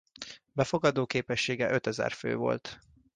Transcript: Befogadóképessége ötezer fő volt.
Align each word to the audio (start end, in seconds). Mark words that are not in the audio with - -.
Befogadóképessége 0.51 1.71
ötezer 1.71 2.11
fő 2.11 2.35
volt. 2.35 2.79